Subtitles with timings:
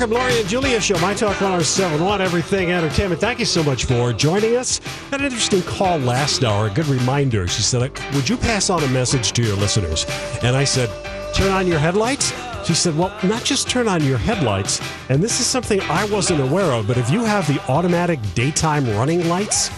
[0.00, 0.98] Welcome, Lori and Julia Show.
[1.00, 3.20] My Talk 1071, Everything Entertainment.
[3.20, 4.78] Thank you so much for joining us.
[5.10, 6.68] Had an interesting call last hour.
[6.68, 7.46] A good reminder.
[7.46, 7.82] She said,
[8.14, 10.06] Would you pass on a message to your listeners?
[10.42, 10.88] And I said,
[11.34, 12.32] Turn on your headlights?
[12.66, 14.80] She said, Well, not just turn on your headlights.
[15.10, 18.88] And this is something I wasn't aware of, but if you have the automatic daytime
[18.88, 19.68] running lights,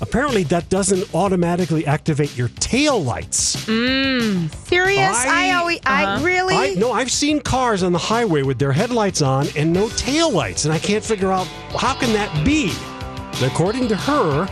[0.00, 3.56] apparently that doesn't automatically activate your tail lights.
[3.66, 5.16] Mmm, serious?
[5.16, 6.24] I, always, I uh-huh.
[6.24, 6.54] really.
[6.54, 10.30] I, no, I've seen cars on the highway with their headlights on and no tail
[10.30, 11.46] lights, and I can't figure out
[11.78, 12.72] how can that be.
[13.40, 14.48] And according to her,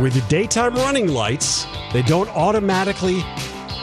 [0.00, 3.20] with the daytime running lights, they don't automatically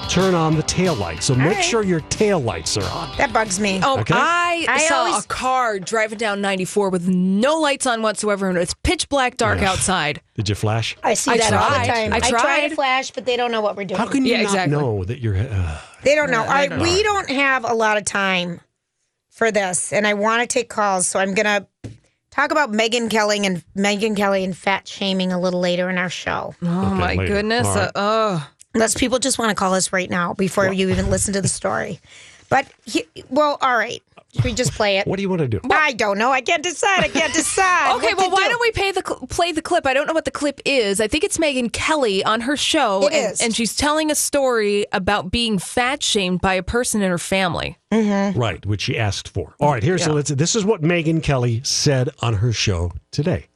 [0.09, 1.25] turn on the tail lights.
[1.25, 1.63] So make right.
[1.63, 3.15] sure your tail lights are on.
[3.17, 3.79] that bugs me.
[3.83, 4.13] Oh, Okay.
[4.15, 8.57] I, I saw always- a car driving down 94 with no lights on whatsoever, and
[8.57, 9.71] it's pitch black dark Yeah.
[9.71, 10.21] outside.
[10.35, 10.95] Did you flash?
[11.03, 12.13] I see I that all the time.
[12.13, 12.67] I try tried.
[12.69, 13.99] to flash, but they don't know what we're doing.
[13.99, 14.77] How can you Yeah, not exactly.
[14.77, 15.37] know that you're?
[15.37, 16.43] Uh, they don't know.
[16.43, 18.61] Yeah, all right, they don't we don't have a lot of time
[19.31, 21.65] for this, and I want to take calls, so I'm gonna
[22.31, 26.09] talk about Megyn Kelly and Megyn Kelly and fat shaming a little later in our
[26.09, 26.53] show.
[26.61, 27.33] Oh, my later.
[27.35, 27.65] goodness.
[27.67, 27.87] All right.
[27.87, 28.49] Uh, oh.
[28.75, 31.47] Unless people just want to call us right now before you even listen to the
[31.47, 31.99] story.
[32.49, 34.03] But he, well, all right.
[34.33, 35.07] Should we just play it?
[35.07, 35.61] what do you want to do?
[35.71, 36.29] I don't know.
[36.29, 37.05] I can't decide.
[37.05, 37.95] I can't decide.
[37.95, 38.49] Okay, what well, to why do.
[38.49, 39.85] don't we pay the cl- play the clip?
[39.85, 40.99] I don't know what the clip is.
[40.99, 43.41] I think it's Megyn Kelly on her show, It and, is.
[43.41, 47.77] and she's telling a story about being fat shamed by a person in her family.
[47.93, 48.37] Mm-hmm.
[48.37, 49.55] Right, which she asked for.
[49.61, 50.29] All right, here's so let's.
[50.31, 53.47] This is what Megyn Kelly said on her show today.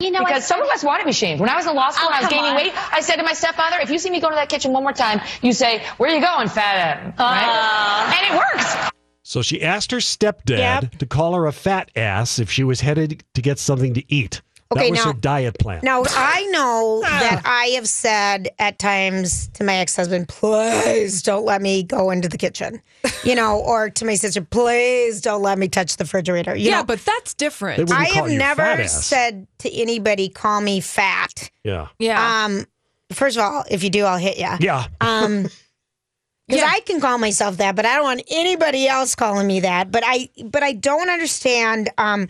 [0.00, 1.40] You know, because some of us want to be shamed.
[1.40, 3.24] When I was in law school and I was oh, gaining weight, I said to
[3.24, 5.84] my stepfather, if you see me go to that kitchen one more time, you say,
[5.96, 7.18] where are you going, fat ass?
[7.18, 8.14] Right?
[8.16, 8.90] And it works.
[9.24, 10.98] So she asked her stepdad Yep.
[10.98, 14.40] to call her a fat ass if she was headed to get something to eat.
[14.70, 15.80] Okay, that was now- her diet plan.
[15.82, 21.62] Now I know that I have said at times to my ex-husband, "Please don't let
[21.62, 22.82] me go into the kitchen,"
[23.24, 26.78] you know, or to my sister, "Please don't let me touch the refrigerator." You yeah,
[26.78, 27.90] know, but that's different.
[27.90, 31.88] I have never said to anybody, "Call me fat." Yeah.
[31.98, 32.44] yeah.
[32.44, 32.66] Um,
[33.12, 34.50] first of all, if you do, I'll hit you.
[34.60, 34.86] Yeah.
[35.00, 35.42] Um,
[36.46, 36.70] because Yeah.
[36.70, 39.90] I can call myself that, but I don't want anybody else calling me that.
[39.90, 41.90] But I, but I don't understand.
[41.98, 42.28] Um,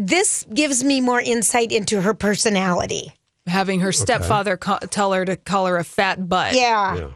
[0.00, 3.12] this gives me more insight into her personality.
[3.46, 6.54] Having her stepfather ca- tell her to call her a fat butt.
[6.54, 6.96] Yeah.
[6.96, 7.08] Yeah.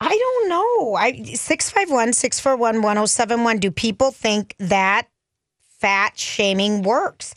[0.00, 0.94] I don't know.
[0.94, 3.58] I 651 641 1071.
[3.58, 5.08] Do people think that
[5.80, 7.34] fat shaming works?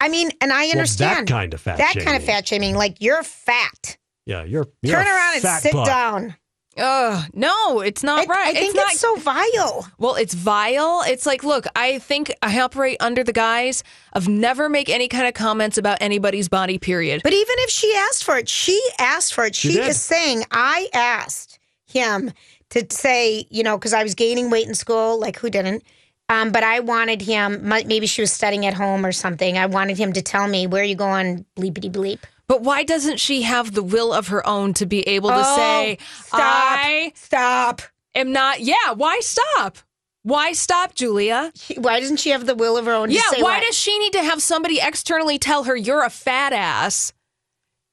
[0.00, 2.74] I mean, and I understand that understand kind of fat That kind of fat shaming,
[2.76, 3.96] like you're fat.
[4.26, 4.44] Yeah.
[4.44, 5.86] You're, you're Turn a around and sit butt.
[5.86, 6.36] down.
[6.76, 8.56] Ugh, no, it's not I, right.
[8.56, 9.88] I think not it's, so vile.
[9.98, 11.02] Well, it's vile.
[11.06, 15.26] It's like, look, I think I operate under the guise of never make any kind
[15.26, 17.22] of comments about anybody's body, period.
[17.22, 19.54] But even if she asked for it, she asked for it.
[19.54, 19.88] She, did.
[19.88, 22.32] is saying, I asked him
[22.70, 25.84] to say, you know, because I was gaining weight in school, like who didn't?
[26.28, 29.58] Um, but I wanted him, maybe she was studying at home or something.
[29.58, 32.20] I wanted him to tell me, where are you going, bleepity bleep.
[32.46, 35.56] But why doesn't she have the will of her own to be able to Oh,
[35.56, 36.40] say, stop.
[36.40, 37.82] I Stop.
[38.14, 39.78] am not, yeah, why stop?
[40.22, 41.52] Why stop, Julia?
[41.54, 43.62] She- Why doesn't she have the will of her own to Yeah, why what?
[43.66, 47.12] does she need to have somebody externally tell her you're a fat ass?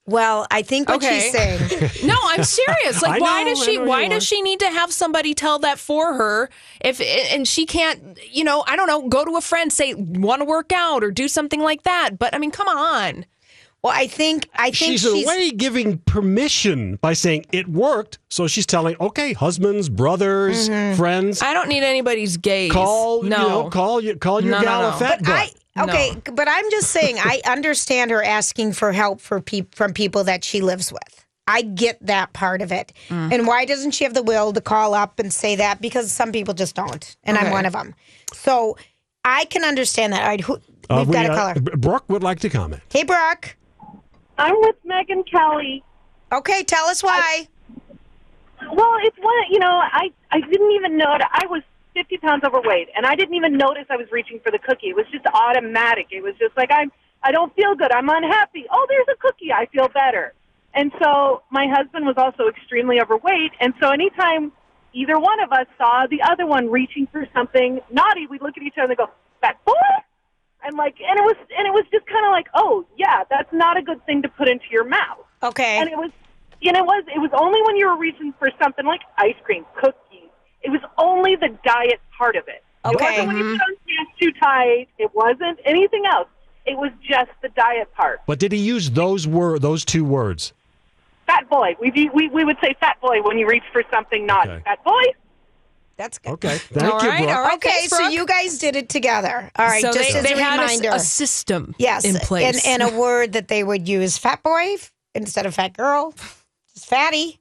[0.06, 1.20] Well, I think what Okay.
[1.20, 1.60] she's saying.
[2.08, 3.02] No, I'm serious.
[3.04, 3.78] I Like, why know, does she?
[3.78, 6.50] Why does she need to have somebody tell that for her?
[6.84, 10.40] If and she can't, you know, I don't know, go to a friend, say want
[10.40, 12.18] to work out or do something like that.
[12.18, 13.26] But I mean, come on.
[13.82, 17.68] Well, I think I think She's, she's, in a way giving permission by saying it
[17.68, 18.18] worked.
[18.30, 20.96] So she's telling, okay, husbands, brothers, Mm-hmm.
[20.96, 22.70] friends, I don't need anybody's gaze.
[22.72, 24.96] call, no, you know, call you, call your No, no, gal a no.
[24.96, 25.54] fat butt.
[25.76, 29.92] I okay, but I'm just saying I understand her asking for help for peop from
[29.94, 31.26] people that she lives with.
[31.48, 32.92] I get that part of it.
[33.08, 33.32] Mm.
[33.32, 35.80] And why doesn't she have the will to call up and say that?
[35.80, 37.94] Because some people just don't, and I'm one of them.
[38.32, 38.76] So
[39.24, 40.22] I can understand that.
[40.22, 40.54] All right, who,
[40.88, 41.54] Uh, we've we, got a uh, caller.
[41.60, 42.82] B- Brooke would like to comment.
[42.92, 43.56] Hey, Brooke.
[44.42, 45.84] I'm with Megyn Kelly.
[46.32, 47.46] Okay, tell us why.
[47.78, 49.44] Well, it's one.
[49.50, 51.62] You know, I I didn't even know that I was
[51.94, 54.88] 50 pounds overweight, and I didn't even notice I was reaching for the cookie.
[54.88, 56.08] It was just automatic.
[56.10, 56.90] It was just like I'm.
[57.22, 57.92] I don't feel good.
[57.92, 58.64] I'm unhappy.
[58.68, 59.52] Oh, there's a cookie.
[59.52, 60.34] I feel better.
[60.74, 64.50] And so my husband was also extremely overweight, and so anytime
[64.92, 68.64] either one of us saw the other one reaching for something naughty, we'd look at
[68.64, 69.10] each other and go,
[69.40, 69.74] "Fat boy."
[70.64, 73.52] And like, and it was, and it was just kind of like, oh yeah, that's
[73.52, 75.24] not a good thing to put into your mouth.
[75.42, 75.78] Okay.
[75.78, 76.10] And it was,
[76.64, 79.64] and it was, it was only when you were reaching for something like ice cream,
[79.80, 80.30] cookies.
[80.62, 82.62] It was only the diet part of it.
[82.84, 83.04] It Okay.
[83.04, 84.88] wasn't when you put on pants too tight.
[84.98, 86.28] It wasn't anything else.
[86.64, 88.20] It was just the diet part.
[88.26, 90.52] But did he use those word those two words?
[91.26, 91.74] Fat boy.
[91.80, 94.62] We we we would say fat boy when you reach for something not Okay.
[94.64, 95.02] Fat boy.
[95.96, 96.32] That's good.
[96.32, 96.58] Okay.
[96.58, 97.54] Thank All you, right, all right.
[97.56, 99.50] Okay, Thanks, so you guys did it together.
[99.56, 100.90] All right, so just they, as they a had reminder.
[100.92, 102.66] a, system yes, in place.
[102.66, 104.76] And, and a word that they would use fat boy
[105.14, 106.14] instead of fat girl.
[106.74, 107.40] Just fatty.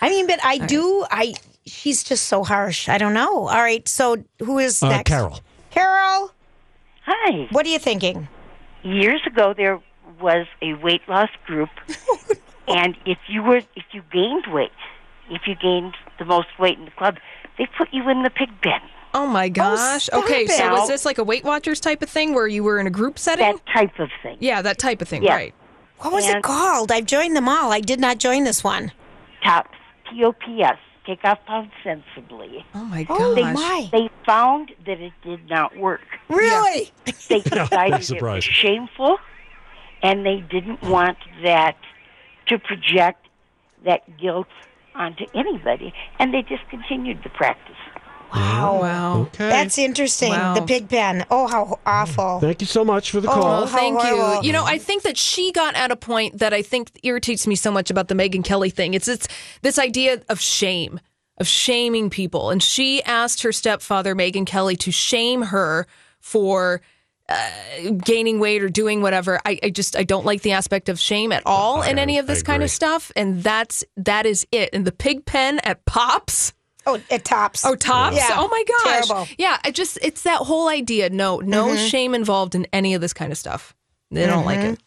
[0.00, 1.34] I mean, but I do, I,
[1.66, 2.88] she's just so harsh.
[2.88, 3.48] I don't know.
[3.48, 5.08] All right, so who is Uh, next?
[5.10, 5.40] Carol.
[5.70, 6.32] Carol,
[7.04, 7.46] Hi.
[7.50, 8.26] what are you thinking?
[8.82, 9.80] Years ago, there
[10.20, 11.68] was a weight loss group,
[12.68, 14.70] and if you were if you gained weight,
[15.30, 17.16] if you gained the most weight in the club,
[17.58, 18.80] they put you in the pig pen.
[19.14, 20.04] oh my oh, gosh.
[20.04, 20.50] stop okay, it.
[20.50, 22.90] so was this like a Weight Watchers type of thing where you were in a
[22.90, 23.44] group setting?
[23.44, 24.36] That type of thing.
[24.40, 25.34] yeah, that type of thing, Yeah.
[25.34, 25.54] right?
[25.98, 26.92] What was it called?
[26.92, 27.72] I've joined them all.
[27.72, 28.92] I did not join this one.
[29.42, 29.70] Tops.
[30.10, 30.78] T O P S.
[31.04, 32.64] Take off pounds sensibly.
[32.74, 33.54] Oh my Oh, gosh.
[33.54, 33.88] my.
[33.90, 36.02] They found that it did not work.
[36.28, 36.92] Really?
[37.28, 38.44] They decided it was surprised.
[38.46, 39.18] shameful,
[40.02, 41.76] and they didn't want that
[42.46, 43.26] to project
[43.84, 44.46] that guilt
[44.98, 47.76] onto anybody, and they discontinued the practice.
[48.32, 49.20] Oh, wow.
[49.22, 49.48] Okay.
[49.48, 50.30] That's interesting.
[50.30, 50.54] Wow.
[50.54, 51.24] The pig pen.
[51.30, 52.40] Oh, how awful.
[52.40, 53.42] Thank you so much for the oh, call.
[53.42, 54.46] Well, thank you.
[54.46, 57.54] You know, I think that she got at a point that I think irritates me
[57.54, 58.94] so much about the Megyn Kelly thing.
[58.94, 59.28] It's it's
[59.62, 61.00] this idea of shame,
[61.38, 65.86] of shaming people, and she asked her stepfather Megyn Kelly to shame her
[66.20, 66.82] for
[67.28, 67.50] uh,
[68.04, 69.40] gaining weight or doing whatever.
[69.44, 72.26] I, I just I don't like the aspect of shame at all in any of
[72.26, 74.70] this kind of stuff, and that's that is it.
[74.72, 76.52] And the pig pen at Pops.
[76.86, 77.66] Oh, it tops.
[77.66, 78.16] Oh, tops!
[78.16, 78.28] Yeah.
[78.30, 79.06] Oh my gosh!
[79.06, 79.28] Terrible.
[79.36, 81.10] Yeah, I just it's that whole idea.
[81.10, 83.74] No, no shame involved in any of this kind of stuff.
[84.10, 84.80] They don't like it.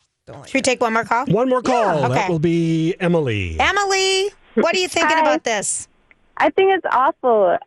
[0.46, 1.26] Should we take one more call?
[1.28, 2.06] One more call.
[2.06, 2.14] Okay.
[2.14, 3.60] That will be Emily.
[3.60, 5.88] Emily, what are you thinking about this?
[6.38, 7.58] I think it's awful.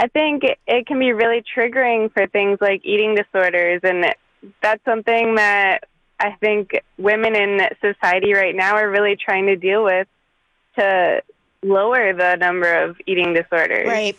[0.00, 4.14] I think it, it can be really triggering for things like eating disorders, and
[4.62, 5.84] that's something that
[6.18, 10.08] I think women in society right now are really trying to deal with
[10.78, 11.22] to
[11.62, 13.86] lower the number of eating disorders.
[13.86, 14.16] Right.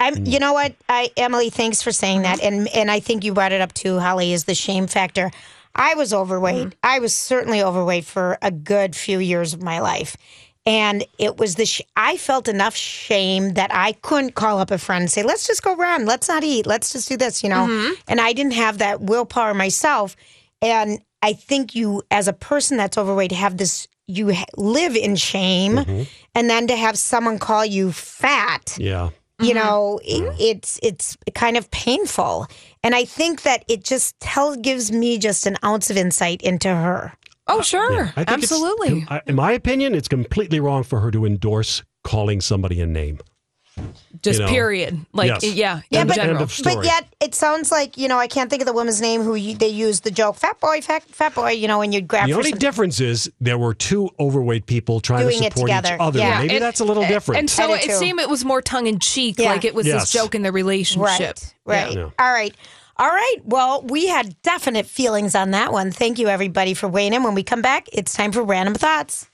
[0.00, 0.26] I'm, mm.
[0.26, 2.66] you know what, I, Emily, thanks for saying that, mm-hmm.
[2.66, 5.30] and and I think you brought it up too, Holly, is the shame factor.
[5.72, 6.68] I was overweight.
[6.68, 6.78] Mm-hmm.
[6.82, 10.16] I was certainly overweight for a good few years of my life,
[10.66, 14.78] and it was the sh- I felt enough shame that I couldn't call up a
[14.78, 16.04] friend and say, "Let's just go run.
[16.04, 16.66] Let's not eat.
[16.66, 17.66] Let's just do this," you know.
[17.66, 17.92] Mm-hmm.
[18.08, 20.16] And I didn't have that willpower myself,
[20.60, 23.86] and I think you, as a person that's overweight, have this.
[24.08, 26.02] You ha- live in shame, mm-hmm.
[26.34, 29.10] and then to have someone call you fat Yeah.
[29.40, 29.58] you mm-hmm.
[29.58, 32.46] know it, it's it's kind of painful
[32.84, 36.68] and i think that it just tell gives me just an ounce of insight into
[36.68, 37.14] her
[37.48, 39.06] Oh, sure, I think absolutely.
[39.08, 43.18] in, in my opinion, it's completely wrong for her to endorse calling somebody a name.
[44.22, 44.50] Just you know.
[44.50, 45.04] period.
[45.12, 45.44] Like Yes.
[45.54, 46.76] yeah, Yeah, in but- End of story.
[46.76, 49.34] but yet it sounds like you know i can't think of the woman's name who
[49.34, 52.26] you, they use the joke fat boy fat, fat boy you know when you grab
[52.26, 55.68] The for only some- difference is there were two overweight people trying Doing to support
[55.68, 56.18] each other.
[56.18, 56.38] Yeah.
[56.40, 57.38] Maybe And- that's a little different.
[57.40, 57.92] And so it too.
[57.92, 59.50] seemed it was more tongue in cheek, Yeah.
[59.50, 60.04] like it was Yes.
[60.04, 61.36] this joke in the relationship.
[61.38, 62.08] right right Yeah.
[62.18, 62.54] all right
[62.98, 67.12] all right well we had definite feelings on that one thank you everybody for weighing
[67.12, 69.30] in when we come back it's time for random thoughts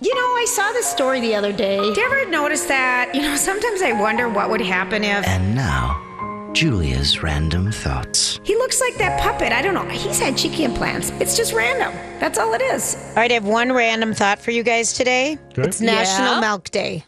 [0.00, 1.80] you know, I saw this story the other day.
[1.80, 3.14] Did you ever notice that?
[3.14, 8.38] You know, sometimes I wonder what would happen if And now, Julia's random thoughts.
[8.44, 9.50] He looks like that puppet.
[9.52, 9.88] I don't know.
[9.88, 11.08] He's had cheeky implants.
[11.20, 11.94] It's just random.
[12.20, 12.96] That's all it is.
[13.10, 15.38] All right, I have one random thought for you guys today.
[15.52, 15.62] Okay.
[15.62, 16.40] It's National Yeah.
[16.40, 17.04] Milk Day.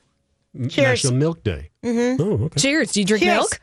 [0.70, 1.04] Cheers.
[1.04, 1.70] National Milk Day.
[1.84, 2.22] Mm-hmm.
[2.22, 2.60] Oh, okay.
[2.60, 2.92] Cheers.
[2.92, 3.34] Do you drink Cheers.
[3.36, 3.60] milk?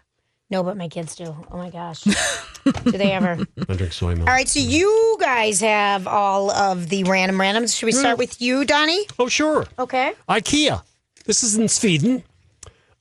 [0.54, 1.36] No, but my kids do.
[1.52, 2.04] Oh my gosh.
[2.04, 3.40] do they ever?
[3.68, 4.30] I drink soy milk.
[4.30, 7.76] All right, so you guys have all of the random randoms.
[7.76, 9.08] Should we start with you, Donnie?
[9.18, 9.66] Oh, sure.
[9.80, 10.14] Okay.
[10.30, 10.84] IKEA.
[11.26, 12.24] This is in Sweden.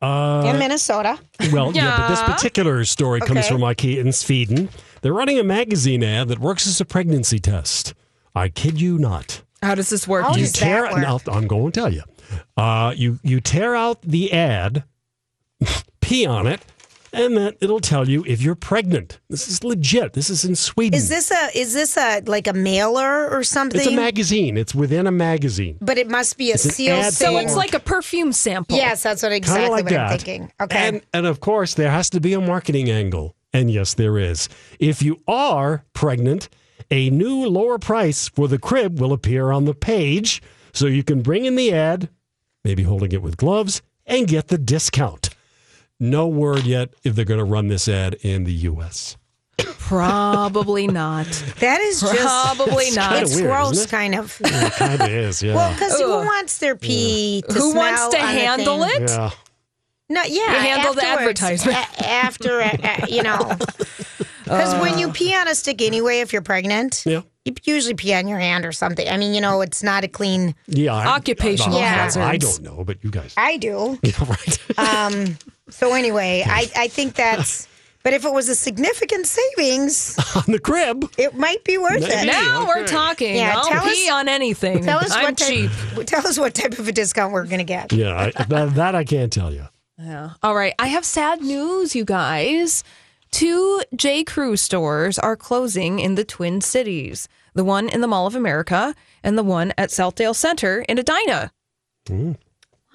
[0.00, 1.18] In Minnesota.
[1.52, 1.94] Well, yeah.
[1.99, 2.32] but this Yeah.
[2.35, 3.49] particular story comes Okay.
[3.50, 4.71] from IKEA in Sweden.
[5.02, 7.92] They're running a magazine ad that works as a pregnancy test.
[8.35, 9.42] I kid you not.
[9.62, 10.25] How does this work?
[10.25, 11.02] How you does tear that work?
[11.02, 12.02] Now, I'm going to tell you.
[12.56, 14.85] Uh, you you tear out the ad,
[16.00, 16.62] pee on it,
[17.12, 19.21] and that it'll tell you if you're pregnant.
[19.28, 20.12] This is legit.
[20.14, 20.97] This is in Sweden.
[20.97, 23.81] Is this a is this a like a mailer or something?
[23.81, 24.57] It's a magazine.
[24.57, 25.78] It's within a magazine.
[25.81, 28.76] But it must be a It's an seal so it's like a perfume sample.
[28.76, 30.12] yes, that's what Kind exactly of like what that.
[30.12, 30.52] I'm thinking.
[30.61, 30.88] Okay.
[30.88, 33.37] And and of course there has to be a marketing angle.
[33.52, 34.49] And yes, there is.
[34.78, 36.49] If you are pregnant,
[36.90, 40.40] a new lower price for the crib will appear on the page,
[40.73, 42.09] so you can bring in the ad,
[42.64, 45.28] maybe holding it with gloves, and get the discount.
[46.02, 49.16] No word yet if they're going to run this ad in the U.S.
[49.78, 51.26] Probably not.
[51.61, 53.23] that is just Probably not.
[53.23, 53.90] It's weird, gross, isn't it?
[53.90, 54.37] kind of.
[54.44, 55.54] It kind of is, yeah.
[55.54, 59.09] Well, because who wants their pee to Who wants to handle it?
[59.11, 59.30] yeah.
[60.09, 60.28] No, yeah.
[60.54, 61.76] You handle the advertisement.
[61.78, 63.56] a- after, uh, you know.
[64.44, 67.23] Because when you pee on a stick anyway, if you're pregnant, Yeah.
[67.47, 69.09] you usually pee on your hand or something.
[69.09, 70.54] I mean, you know, it's not a clean.
[70.66, 70.92] Yeah.
[70.94, 72.26] I- Occupational I, hazards.
[72.26, 73.32] I don't know, but you guys.
[73.38, 73.99] I do.
[74.02, 74.78] Yeah, right.
[74.78, 75.38] Um,
[75.73, 77.69] so anyway, I, I think that's.
[78.05, 81.09] But if it was a significant savings, on the crib.
[81.17, 82.12] it might be worth Maybe.
[82.12, 82.26] it.
[82.26, 83.37] Now we're talking.
[83.37, 84.83] Yeah, I'll tell pee us- on anything.
[84.83, 85.71] Tell us I'm what type, cheap.
[86.07, 87.93] Tell us what type of a discount we're going to get.
[87.93, 89.69] Yeah, I, that, that I can't tell you.
[89.99, 90.31] Yeah.
[90.43, 90.75] All right.
[90.81, 92.83] I have sad news, you guys.
[93.31, 94.25] Two J.
[94.25, 97.29] Crew stores are closing in the Twin Cities.
[97.55, 101.52] The one in the Mall of America and the one at Southdale Center in Edina.
[102.07, 102.37] Mm.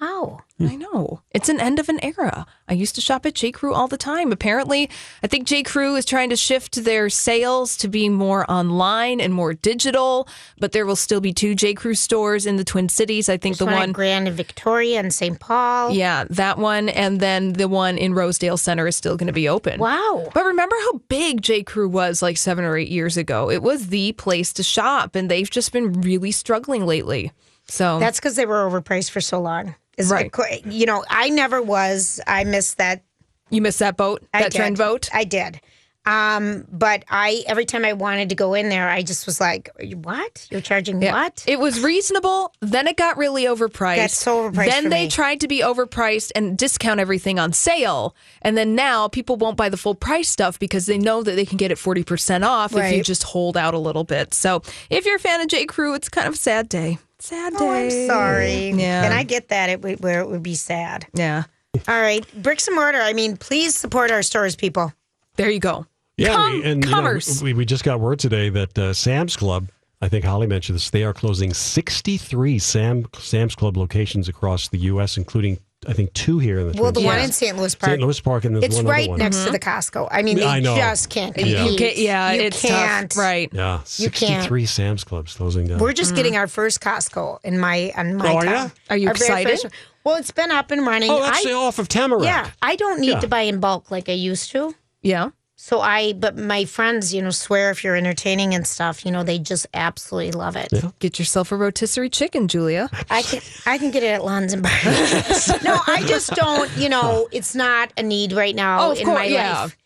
[0.00, 0.40] Wow.
[0.60, 1.22] I know.
[1.30, 2.44] It's an end of an era.
[2.68, 3.52] I used to shop at J.
[3.52, 4.32] Crew all the time.
[4.32, 4.90] Apparently,
[5.22, 5.62] I think J.
[5.62, 10.28] Crew is trying to shift their sales to be more online and more digital,
[10.58, 11.74] but there will still be two J.
[11.74, 13.28] Crew stores in the Twin Cities.
[13.28, 15.38] I think The the one one Grand and Victoria and St.
[15.38, 15.92] Paul.
[15.92, 19.48] Yeah, that one and then the one in Rosedale Center is still going to be
[19.48, 19.78] open.
[19.78, 20.28] Wow.
[20.34, 21.62] But remember how big J.
[21.62, 23.50] Crew was like 7 or 8 years ago.
[23.50, 27.32] It was the place to shop and they've just been really struggling lately.
[27.68, 29.74] So That's because they were overpriced for so long.
[29.98, 30.30] Is Right.
[30.32, 32.20] it you know, I never was.
[32.26, 33.02] I missed that.
[33.50, 34.58] you missed that boat, I that did.
[34.58, 35.08] trend vote.
[35.12, 35.60] I did.
[36.06, 39.68] Um, but I every time I wanted to go in there, I just was like,
[39.94, 40.46] "What?
[40.50, 41.12] You're charging Yeah.
[41.12, 42.54] what?" It was reasonable.
[42.60, 43.96] Then it got really overpriced.
[43.96, 45.10] Got so overpriced Then they me.
[45.10, 48.14] tried to be overpriced and discount everything on sale.
[48.40, 51.44] And then now people won't buy the full price stuff because they know that they
[51.44, 54.32] can get it 40% off if you just hold out a little bit.
[54.32, 55.66] So if you're a fan of J.
[55.66, 56.96] Crew, it's kind of a sad day.
[57.20, 57.58] Sad day.
[57.60, 58.68] Oh, I'm sorry.
[58.70, 59.04] Yeah.
[59.04, 61.06] and I get that it would, where it would be sad.
[61.14, 61.44] Yeah.
[61.86, 62.98] All right, bricks and mortar.
[63.00, 64.92] I mean, please support our stores, people.
[65.36, 65.86] There you go.
[66.16, 67.42] Yeah, Com- we, and you know, commerce.
[67.42, 69.68] we, we just got word today that uh, Sam's Club,
[70.00, 74.78] I think Holly mentioned this, they are closing 63 Sam Sam's Club locations across the
[74.78, 77.56] U.S., including, I think, two here in the Well, the Twin one in St.
[77.56, 77.90] Louis Park.
[77.90, 78.00] St.
[78.02, 79.18] Louis Park, and there's It's one right other one.
[79.20, 80.08] next to the Costco.
[80.10, 80.44] I mean, mm-hmm.
[80.44, 80.74] they I know.
[80.76, 81.64] just can't Yeah.
[81.66, 83.10] You can't, yeah, you it's can't.
[83.12, 83.18] tough.
[83.18, 83.48] Right.
[83.52, 84.42] Yeah, You can't.
[84.42, 85.78] 63 Sam's Clubs closing down.
[85.78, 86.16] We're just mm-hmm.
[86.16, 88.52] getting our first Costco in my on my Oh, are town.
[88.52, 88.68] ya?
[88.90, 89.60] Are you Our very excited?
[89.62, 89.74] first.
[90.04, 91.10] Well, it's been up and running.
[91.10, 92.24] oh, actually, I, off of Tamarack.
[92.24, 93.20] yeah, I don't need Yeah.
[93.20, 94.74] to buy in bulk like I used to.
[95.02, 95.30] Yeah.
[95.60, 99.24] So I, but my friends, you know, swear if you're entertaining and stuff, you know,
[99.24, 100.68] they just absolutely love it.
[100.72, 100.92] Yeah.
[101.00, 102.88] Get yourself a rotisserie chicken, Julia.
[103.10, 105.48] I can, I can get it at Lon's and Barney's.
[105.64, 106.70] no, I just don't.
[106.76, 109.62] You know, it's not a need right now Oh, of in course, my yeah.
[109.62, 109.76] life.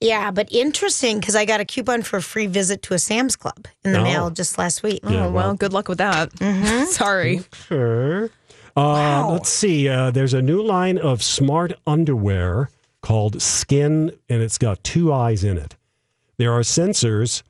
[0.00, 3.36] Yeah, but interesting because I got a coupon for a free visit to a Sam's
[3.36, 4.02] Club in the Oh.
[4.02, 5.00] mail just last week.
[5.04, 5.54] Yeah, oh, well, well.
[5.54, 6.36] good luck with that.
[6.90, 7.42] Sorry.
[7.68, 8.28] Sure.
[8.76, 9.88] Uh, Let's see.
[9.88, 12.70] Uh, there's a new line of smart underwear
[13.06, 15.76] called Skiin, and it's got two eyes in it.
[16.38, 17.44] There are sensors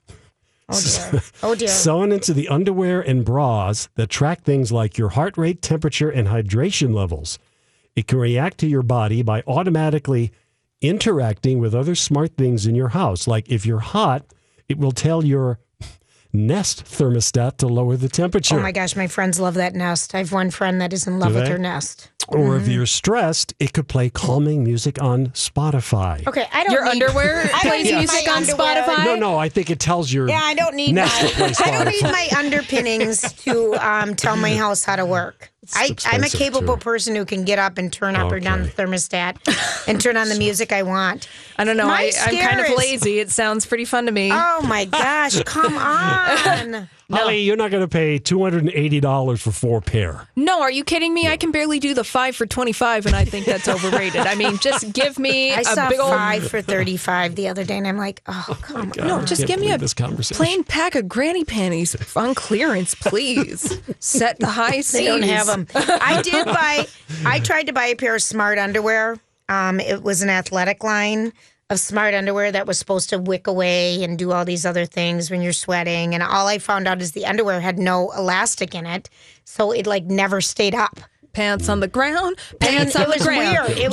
[0.68, 1.22] Oh dear.
[1.42, 1.68] Oh dear.
[1.84, 6.28] sewn into the underwear and bras that track things like your heart rate, temperature, and
[6.28, 7.38] hydration levels.
[7.94, 10.30] It can react to your body by automatically
[10.82, 13.26] interacting with other smart things in your house.
[13.26, 14.26] Like if you're hot,
[14.68, 15.58] it will tell your
[16.34, 18.58] Nest thermostat to lower the temperature.
[18.58, 20.14] Oh my gosh, my friends love that Nest.
[20.14, 21.52] I have one friend that is in love Do with they?
[21.52, 22.10] her Nest.
[22.28, 26.26] Or if you're stressed, it could play calming music on Spotify.
[26.26, 28.83] Okay, I don't Your need, underwear plays need music on underwear.
[28.83, 29.04] Spotify?
[29.04, 31.54] No, no, I think it tells your Yeah, I don't need Nest to play my
[31.64, 35.52] I don't need my underpinnings to um, tell my house how to work.
[35.75, 36.80] I, I'm a capable too.
[36.83, 39.37] person who can get up and turn up or down the thermostat
[39.88, 41.28] and turn on the music I want.
[41.56, 41.88] I don't know.
[41.88, 43.18] My I, I'm kind of lazy.
[43.18, 44.30] It sounds pretty fun to me.
[44.33, 46.88] Oh my gosh, come on.
[47.10, 50.26] Holly, you're not going to pay $280 for four pair.
[50.34, 51.28] No, are you kidding me?
[51.28, 54.22] I can barely do the five for 25, and I think that's overrated.
[54.22, 56.10] I mean, just give me I a saw big old.
[56.12, 59.06] five for 35 the other day, and I'm like, oh, come on.
[59.06, 63.80] No, just give me a this plain pack of granny panties on clearance, please.
[64.00, 64.92] Set the high seas.
[64.92, 65.66] They don't have them.
[65.75, 66.86] I did buy.
[67.25, 69.16] I tried to buy a pair of smart underwear.
[69.48, 71.32] Um, it was an athletic line.
[71.68, 75.30] Of smart underwear that was supposed to wick away and do all these other things
[75.30, 76.14] when you're sweating.
[76.14, 79.11] And all I found out is the underwear had no elastic in it,
[79.44, 81.00] so it like never stayed up.
[81.32, 83.68] Pants on the ground, And pants it on the was ground.
[83.68, 83.78] weird.
[83.78, 83.92] It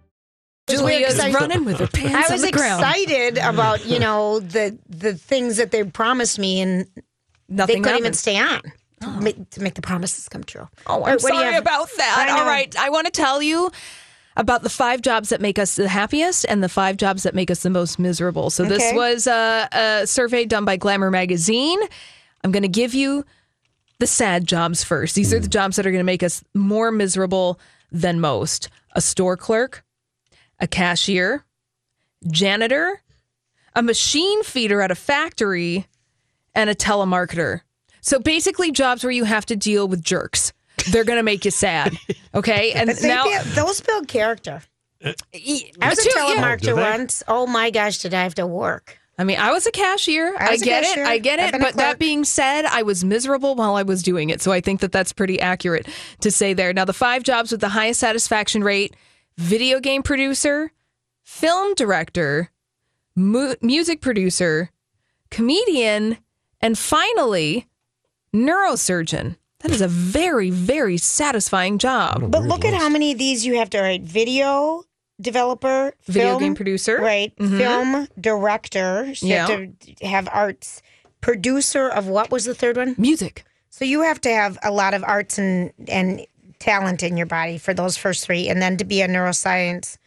[0.71, 2.81] Julia's running with her pants I was on the ground.
[2.81, 6.87] excited about you know the the things that they promised me, and
[7.49, 8.15] Nothing they couldn't even happened.
[8.17, 8.69] stay on to,
[9.03, 9.19] oh.
[9.21, 10.67] make, to make the promises come true.
[10.87, 12.15] Oh, I'm What- what do you sorry about that.
[12.19, 12.39] I know.
[12.39, 13.71] All right, I want to tell you
[14.37, 17.51] about the five jobs that make us the happiest and the five jobs that make
[17.51, 18.49] us the most miserable.
[18.49, 18.95] So this Okay.
[18.95, 21.79] was a, a survey done by Glamour magazine.
[22.43, 23.25] I'm going to give you
[23.99, 25.15] the sad jobs first.
[25.15, 25.51] These are the hmm.
[25.51, 27.59] jobs that are going to make us more miserable
[27.91, 28.69] than most.
[28.93, 29.83] A store clerk,
[30.61, 31.43] a cashier,
[32.29, 33.01] janitor,
[33.75, 35.87] a machine feeder at a factory,
[36.55, 37.61] and a telemarketer.
[38.01, 40.53] So basically, jobs where you have to deal with jerks.
[40.91, 41.97] They're going to make you sad.
[42.33, 42.71] Okay.
[42.71, 44.61] And they now, build- those build character.
[45.01, 46.35] Eh, eh, I was a Too, yeah.
[46.35, 47.23] telemarketer oh, do once.
[47.27, 48.97] Oh my gosh, did I have to work?
[49.17, 50.33] I mean, I was a cashier.
[50.39, 51.03] I I, get cashier.
[51.03, 51.07] it.
[51.07, 51.59] I get it.
[51.59, 54.41] But that being said, I was miserable while I was doing it.
[54.41, 55.89] So I think that that's pretty accurate
[56.21, 56.71] to say there.
[56.71, 58.95] Now, the five jobs with the highest satisfaction rate
[59.37, 60.71] video game producer,
[61.23, 62.51] film director,
[63.15, 64.69] mu- music producer,
[65.29, 66.17] comedian,
[66.61, 67.67] and finally,
[68.33, 69.35] neurosurgeon.
[69.59, 72.31] That is a very, very satisfying job.
[72.31, 74.83] But look at how many of these you have to write: video
[75.19, 76.97] developer, Video film, game producer.
[76.99, 77.35] right?
[77.37, 77.57] Mhm.
[77.57, 79.13] Film director.
[79.13, 79.47] So you Yeah.
[79.47, 80.81] have to have arts.
[81.21, 82.95] Producer of what was the third one?
[82.97, 83.43] Music.
[83.69, 86.25] So you have to have a lot of arts and and
[86.61, 89.97] talent in your body for those first three, and then to be a neuroscience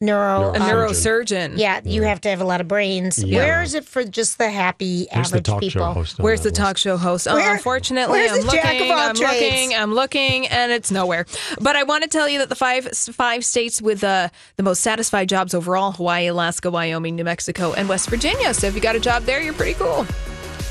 [0.00, 1.56] neuro A um, neurosurgeon.
[1.56, 3.22] Yeah, you have to have a lot of brains.
[3.22, 3.38] Yeah.
[3.38, 5.80] Where is it for just the happy Where's average talk people?
[5.82, 6.20] show host?
[6.20, 7.26] on Where's that the talk show host?
[7.28, 9.20] Oh, Where- unfortunately, where's I'm looking, I'm trades?
[9.20, 11.26] looking, I'm looking, and it's nowhere.
[11.60, 14.80] But I want to tell you that the five five states with uh, the most
[14.82, 18.52] satisfied jobs overall: Hawaii, Alaska, Wyoming, New Mexico, and West Virginia.
[18.54, 20.06] So if you got a job there, you're pretty cool.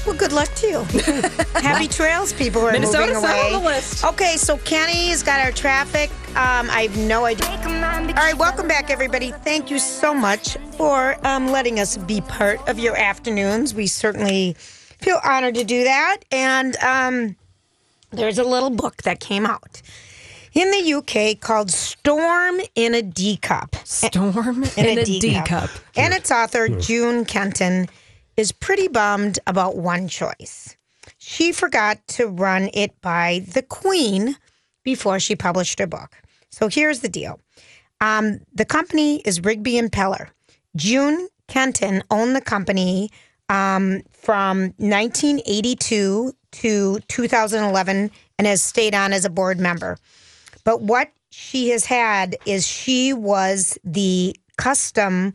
[0.06, 0.80] Well, good luck to you.
[1.62, 3.54] Happy trails, people who are Minnesota's moving not away.
[3.56, 4.04] on the list.
[4.04, 6.10] Okay, so Kenny's got our traffic.
[6.36, 7.48] Um, I have no idea.
[7.48, 9.32] All right, welcome back, everybody.
[9.32, 13.74] Thank you so much for um, letting us be part of your afternoons.
[13.74, 16.18] We certainly feel honored to do that.
[16.32, 17.36] And um,
[18.12, 19.82] there's a little book that came out
[20.54, 23.76] in the UK called Storm in a D Cup.
[23.86, 25.46] Storm in, in a a D, D cup.
[25.46, 25.70] cup.
[25.96, 27.88] And its author, June Kenton,
[28.38, 30.76] is pretty bummed about one choice.
[31.18, 34.38] She forgot to run it by the Queen
[34.84, 36.16] before she published her book.
[36.50, 37.40] So here's the deal
[38.02, 40.30] um, the company is Rigby and Peller.
[40.76, 43.10] June Kenton owned the company
[43.50, 49.98] um, from 1982 to 2011 and has stayed on as a board member.
[50.64, 55.34] But what she has had is she was the custom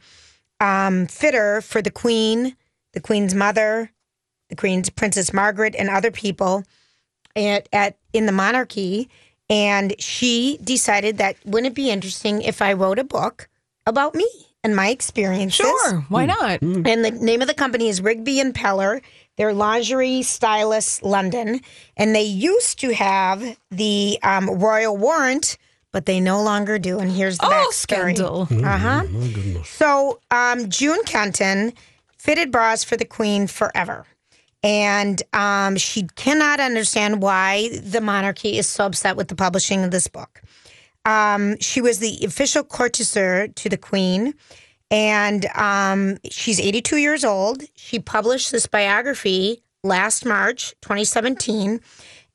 [0.60, 2.56] um, fitter for the Queen,
[2.92, 3.90] the Queen's mother,
[4.48, 6.64] the Queen's Princess Margaret, and other people
[7.36, 9.08] at, at in the monarchy.
[9.50, 13.48] And she decided that wouldn't it be interesting if I wrote a book
[13.86, 14.28] about me
[14.62, 15.64] and my experiences?
[15.66, 16.60] Sure, why not?
[16.60, 19.00] And the name of the company is Rigby and Peller.
[19.36, 21.60] They're lingerie stylists London,
[21.96, 25.56] and they used to have the um, royal warrant,
[25.92, 26.98] but they no longer do.
[26.98, 27.72] And here's the Oh, backstory.
[27.72, 28.48] scandal.
[28.50, 29.04] Uh huh.
[29.06, 29.68] Goodness.
[29.68, 31.72] So um, June Kenton
[32.18, 34.06] fitted bras for the Queen forever.
[34.62, 39.90] And um, she cannot understand why the monarchy is so upset with the publishing of
[39.90, 40.42] this book.
[41.04, 44.34] Um, she was the official corsetiere to the Queen,
[44.90, 47.62] and um, she's 82 years old.
[47.76, 51.80] She published this biography last March 2017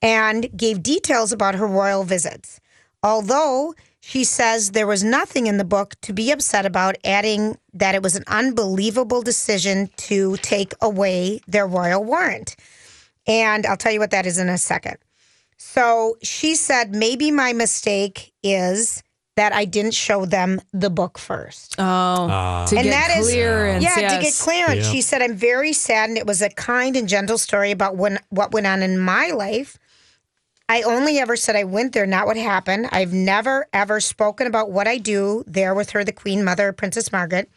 [0.01, 2.59] and gave details about her royal visits.
[3.03, 7.95] Although She says there was nothing in the book to be upset about, adding that
[7.95, 12.57] it was an unbelievable decision to take away their royal warrant.
[13.25, 14.97] And I'll tell you what that is in a second.
[15.57, 19.01] So she said, maybe my mistake is
[19.37, 21.75] that I didn't show them the book first.
[21.79, 21.83] Oh,
[22.29, 22.65] Ah.
[22.67, 23.83] to and get that is clearance.
[23.85, 24.43] yeah, to get yes.
[24.43, 24.85] clearance.
[24.85, 24.91] Yeah.
[24.91, 28.19] She said, "I'm very sad, and it was a kind and gentle story about when
[28.29, 29.77] what went on in my life.
[30.69, 32.87] I only ever said I went there, not what happened.
[32.91, 37.11] I've never ever spoken about what I do there with her, the Queen Mother, Princess
[37.11, 37.49] Margaret.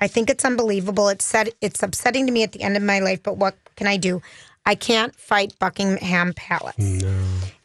[0.00, 1.08] I think it's unbelievable.
[1.08, 3.86] It's said it's upsetting to me at the end of my life, but what can
[3.86, 4.22] I do?
[4.64, 7.04] I can't fight Buckingham Palace."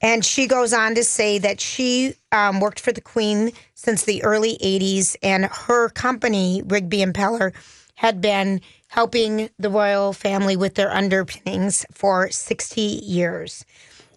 [0.01, 4.23] And she goes on to say that she um, worked for the Queen since the
[4.23, 7.53] early 80s, and her company, Rigby and Peller,
[7.95, 13.63] had been helping the royal family with their underpinnings for 60 years.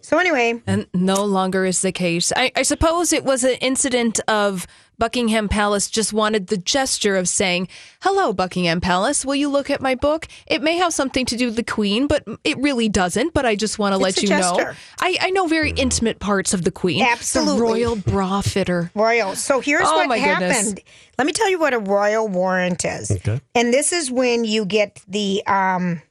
[0.05, 2.31] So, anyway, And no longer is the case.
[2.35, 4.67] I, I suppose it was an incident of
[4.99, 7.69] Buckingham Palace just wanted the gesture of saying,
[8.01, 10.27] Hello, Buckingham Palace, will you look at my book?
[10.45, 13.33] It may have something to do with the Queen, but it really doesn't.
[13.33, 14.39] But I just want to let It's a you know.
[14.57, 14.75] gesture.
[15.01, 17.01] I, I know very intimate parts of the Queen.
[17.01, 17.55] Absolutely.
[17.57, 18.91] The royal bra fitter.
[18.93, 19.35] royal.
[19.35, 20.55] So, here's Oh, what my goodness.
[20.55, 20.81] happened.
[21.17, 23.09] Let me tell you what a royal warrant is.
[23.09, 23.41] Okay.
[23.55, 26.03] And this is when you get the um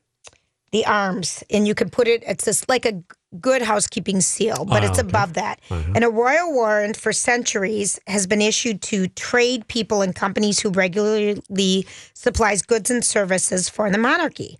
[0.72, 3.00] the arms and you can put it it's just like a
[3.40, 5.09] good housekeeping seal, but Ah, it's okay.
[5.09, 5.61] above that.
[5.70, 10.70] And a royal warrant for centuries has been issued to trade people and companies who
[10.70, 14.59] regularly supplies goods and services for the monarchy.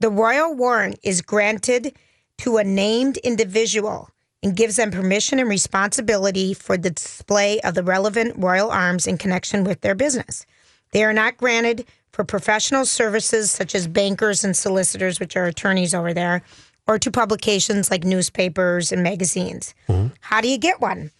[0.00, 1.94] The royal warrant is granted
[2.38, 4.10] to a named individual
[4.42, 9.18] and gives them permission and responsibility for the display of the relevant royal arms in
[9.18, 10.46] connection with their business.
[10.92, 15.94] They are not granted for professional services such as bankers and solicitors, which are attorneys
[15.94, 16.42] over there,
[16.86, 19.74] or to publications like newspapers and magazines.
[20.20, 21.10] How do you get one?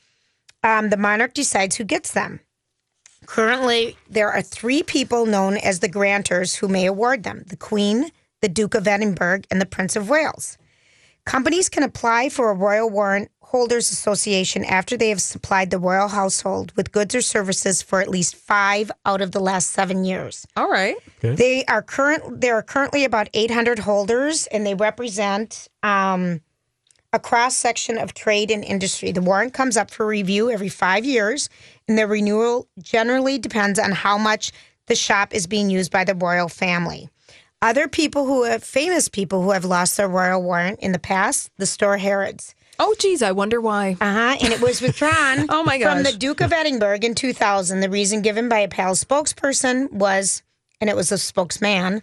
[0.62, 2.40] Um, the monarch decides who gets them.
[3.26, 8.10] Currently, there are three people known as the grantors who may award them the Queen,
[8.40, 10.58] the Duke of Edinburgh, and the Prince of Wales.
[11.24, 16.06] Companies can apply for a Royal Warrant Holders Association after they have supplied the royal
[16.06, 20.46] household with goods or services for at least five out of the last seven years.
[20.56, 20.94] All right.
[21.34, 22.40] They are current.
[22.40, 26.42] There are currently about 800 holders, and they represent um,
[27.12, 29.10] a cross section of trade and industry.
[29.10, 31.48] The warrant comes up for review every five years,
[31.88, 34.52] and the renewal generally depends on how much
[34.86, 37.08] the shop is being used by the royal family.
[37.60, 41.50] Other people who have famous people who have lost their royal warrant in the past,
[41.56, 42.54] the store Harrods.
[42.82, 43.96] Oh, geez, I wonder why.
[44.00, 44.36] Uh huh.
[44.42, 45.92] And it was withdrawn Oh, my gosh.
[45.92, 47.80] from the Duke of Edinburgh in 2000.
[47.80, 50.42] The reason given by a palace spokesperson was,
[50.80, 52.00] and it was a spokesman,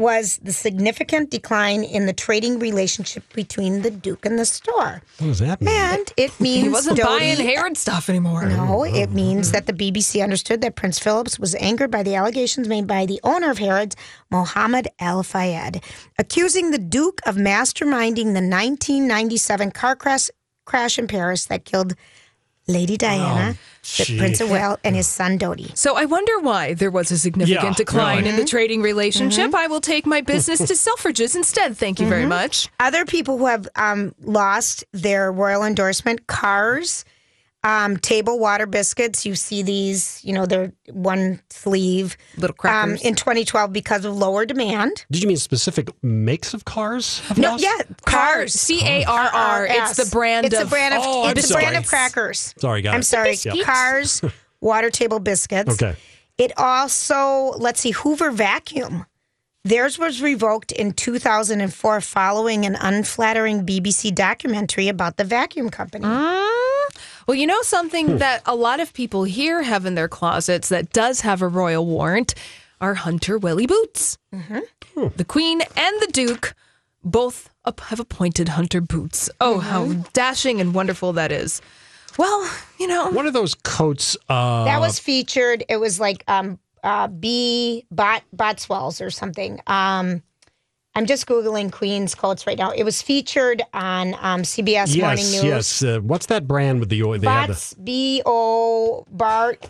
[0.00, 5.02] was the significant decline in the trading relationship between the Duke and the store.
[5.18, 5.74] What does that mean?
[5.74, 8.46] And it means He wasn't Dodie- buying Harrods stuff anymore.
[8.46, 12.14] No, oh, it means that the BBC understood that Prince Philip was angered by the
[12.14, 13.94] allegations made by the owner of Harrods,
[14.30, 15.82] Mohammed Al Fayed,
[16.18, 20.30] accusing the Duke of masterminding the 1997 car crash,
[20.64, 21.94] crash in Paris that killed
[22.70, 23.56] Lady Diana,
[23.96, 24.18] the gee.
[24.18, 25.76] Prince of Wales, and his son Dodi.
[25.76, 28.30] So I wonder why there was a significant Yeah, decline really.
[28.30, 28.48] in the mm-hmm.
[28.56, 29.46] trading relationship.
[29.48, 29.56] Mm-hmm.
[29.56, 31.76] I will take my business to Selfridges instead.
[31.76, 32.30] Thank you very mm-hmm.
[32.30, 32.68] much.
[32.78, 37.04] Other people who have um, lost their royal endorsement, Carr's,
[37.62, 39.26] um, table water biscuits.
[39.26, 42.16] You see these, you know, they're one sleeve.
[42.36, 43.02] Little Um, crackers.
[43.02, 45.04] in 2012 because of lower demand.
[45.10, 47.20] Did you mean specific makes of cars?
[47.36, 47.62] No, lost?
[47.62, 48.54] yeah, Carr's.
[48.54, 49.66] C A R R.
[49.68, 50.66] It's the brand It's of.
[50.68, 51.00] a brand of.
[51.04, 52.54] Oh, I'm it's a brand of crackers.
[52.58, 52.94] Sorry, guys.
[52.94, 53.30] I'm sorry.
[53.32, 53.64] Biscuits.
[53.64, 54.22] Carr's,
[54.60, 55.74] water table biscuits.
[55.82, 55.96] Okay.
[56.38, 59.04] It also, let's see, Hoover Vacuum.
[59.62, 66.06] Theirs was revoked in 2004 following an unflattering BBC documentary about the vacuum company.
[67.30, 70.92] Well, you know something that a lot of people here have in their closets that
[70.92, 72.34] does have a royal warrant
[72.80, 74.18] are Hunter Welly boots.
[74.32, 76.56] The Queen and the Duke
[77.04, 77.48] both
[77.82, 79.30] have appointed Hunter boots.
[79.40, 81.62] Oh, how dashing and wonderful that is.
[82.18, 84.16] Well, you know, one of those coats?
[84.28, 85.62] Uh, That was featured.
[85.68, 87.86] It was like um, uh, B.
[87.92, 89.60] Bot, Botswells or something.
[89.68, 90.24] Um,
[90.94, 92.70] I'm just Googling Queen's coats right now.
[92.72, 95.44] It was featured on um, CBS Morning News.
[95.44, 95.82] yes.
[95.82, 97.18] Uh, what's that brand with the oil?
[97.18, 99.68] They have the- Bots, B O Bart,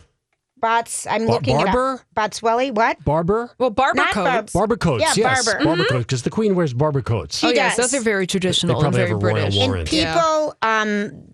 [0.59, 1.07] Bots.
[1.07, 1.95] I'm Bar- looking Barbour?
[1.95, 2.31] it up.
[2.33, 3.05] Botswelly, what?
[3.05, 3.51] Barbour.
[3.59, 4.25] well, Barbour Not coats.
[4.31, 5.65] barb- Barbour coats, Yeah, yes, Barbour.
[5.65, 7.39] Barbour coats, because the queen wears Barbour coats.
[7.39, 7.91] She oh, yes, does.
[7.91, 9.57] those are very traditional and probably very have a royal British.
[9.59, 9.93] warrant.
[9.93, 10.15] And Yeah.
[10.15, 11.25] people um,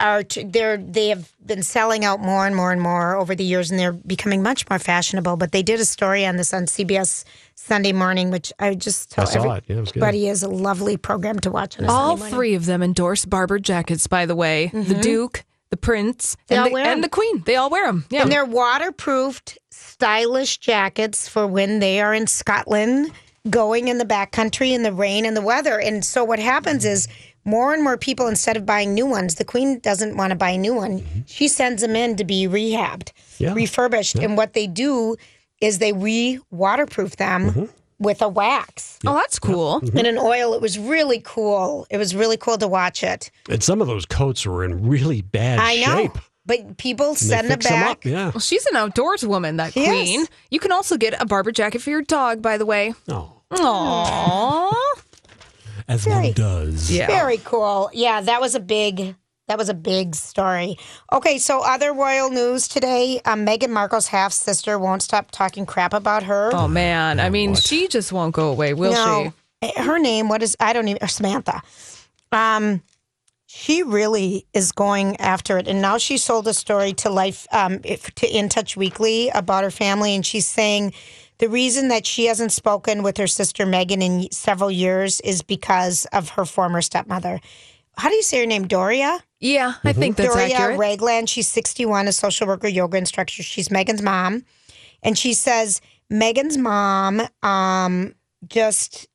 [0.00, 3.44] are t- they're they have been selling out more and more and more over the
[3.44, 5.36] years, and they're becoming much more fashionable.
[5.36, 7.24] But they did a story on this on CBS
[7.62, 9.64] Sunday Morning, which I just tell I saw it.
[9.66, 10.02] Yeah, it was good.
[10.02, 12.34] everybody is a lovely program to watch on a All Sunday morning.
[12.36, 14.68] three of them endorse Barbour jackets, by the way.
[14.72, 15.00] The mm-hmm.
[15.02, 16.92] Duke, the prince, They and, the, wear 'em.
[16.94, 17.42] and the queen.
[17.44, 18.06] They all wear them.
[18.10, 18.22] Yeah.
[18.22, 23.12] And they're waterproofed, stylish jackets for when they are in Scotland,
[23.48, 25.78] going in the backcountry in the rain and the weather.
[25.78, 27.08] And so what happens is
[27.44, 30.50] more and more people, instead of buying new ones, the queen doesn't want to buy
[30.50, 31.00] a new one.
[31.00, 31.20] Mm-hmm.
[31.26, 33.52] She sends them in to be rehabbed, Yeah.
[33.54, 34.16] refurbished.
[34.16, 35.16] And what they do
[35.60, 37.64] is they re waterproof them mm-hmm.
[37.98, 39.78] with a wax oh, that's cool.
[39.78, 40.54] and an oil.
[40.54, 41.86] It was really cool.
[41.90, 43.30] It was really cool to watch it.
[43.48, 45.88] And some of those coats were in really bad shape.
[45.88, 46.02] I know.
[46.02, 46.18] shape.
[46.46, 47.90] But people And they send them fix 'em back.
[47.90, 48.24] up, Yeah.
[48.30, 49.88] Well, she's an outdoors woman, that She is.
[49.88, 50.26] queen.
[50.50, 52.94] You can also get a Barbour jacket for your dog, by the way.
[53.08, 54.72] Oh, Aww.
[55.88, 56.90] as one does.
[56.90, 57.06] Yeah.
[57.06, 57.90] Very cool.
[57.92, 59.14] Yeah, that was a big
[59.50, 60.78] that was a big story.
[61.12, 63.20] Okay, so other royal news today.
[63.24, 66.50] Um, Meghan Markle's half sister won't stop talking crap about her.
[66.54, 69.72] Oh man, I mean, she just won't go away, will no, she?
[69.82, 70.28] her name.
[70.28, 70.56] What is?
[70.60, 71.08] I don't even.
[71.08, 71.62] Samantha.
[72.30, 72.80] Um,
[73.46, 77.80] she really is going after it, and now she sold a story to Life um
[77.82, 80.94] if- to In Touch Weekly about her family, and she's saying.
[81.38, 86.04] The reason that she hasn't spoken with her sister Meghan in several years is because
[86.12, 87.40] of her former stepmother.
[88.00, 88.66] How do you say her name?
[88.66, 89.18] Doria?
[89.40, 90.78] Yeah, I think that's Doria accurate.
[90.78, 91.28] Ragland.
[91.28, 93.42] She's 61, a social worker, yoga instructor.
[93.42, 94.44] She's Meghan's mom.
[95.02, 98.14] And she says Meghan's mom um,
[98.48, 99.06] just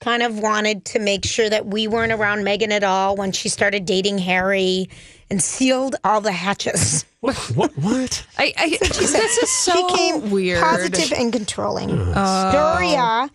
[0.00, 3.48] kind of wanted to make sure that we weren't around Meghan at all when she
[3.48, 4.88] started dating Harry
[5.30, 7.04] and sealed all the hatches.
[7.22, 7.36] What?
[7.54, 7.70] What?
[7.78, 8.26] what?
[8.36, 10.60] I, I, this is so she came weird.
[10.60, 11.88] positive and controlling.
[11.92, 12.50] Oh.
[12.50, 13.30] Doria,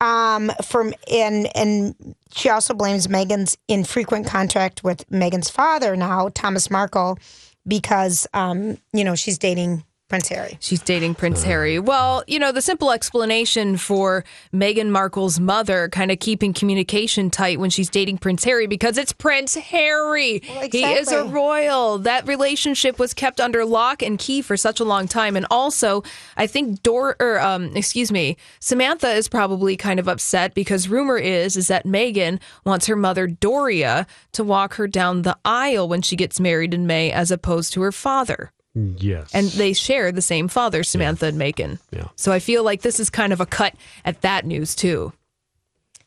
[0.00, 6.70] um, from and and she also blames Meghan's infrequent contact with Meghan's father now, Thomas
[6.70, 7.18] Markle,
[7.66, 10.58] because um, you know she's dating Prince Harry.
[10.60, 11.78] She's dating Prince Harry.
[11.78, 17.58] Well, you know, the simple explanation for Meghan Markle's mother kind of keeping communication tight
[17.58, 20.40] when she's dating Prince Harry because it's Prince Harry.
[20.70, 21.96] He is a royal.
[21.96, 25.34] That relationship was kept under lock and key for such a long time.
[25.34, 26.02] And also,
[26.36, 31.16] I think Dor or um, excuse me, Samantha is probably kind of upset because rumor
[31.16, 36.02] is is that Meghan wants her mother Doria to walk her down the aisle when
[36.02, 38.52] she gets married in May as opposed to her father.
[38.74, 39.30] Yes.
[39.34, 41.78] And they share the same father, Samantha and Meghan.
[41.90, 42.08] Yeah.
[42.16, 45.12] So I feel like this is kind of a cut at that news too.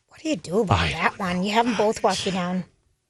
[0.08, 1.44] What do you do about that one?
[1.44, 2.64] You have them both walk you down.